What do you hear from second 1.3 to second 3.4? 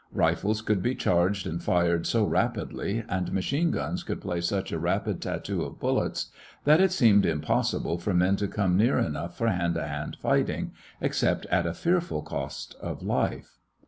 and fired so rapidly and